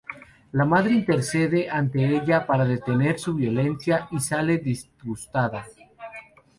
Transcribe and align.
La 0.53 0.65
madre 0.65 0.93
intercede 0.93 1.69
ante 1.69 2.03
ella 2.03 2.47
para 2.47 2.65
detener 2.65 3.19
su 3.19 3.35
violencia, 3.35 4.07
y 4.09 4.19
sale 4.19 4.57
disgustada. 4.57 5.67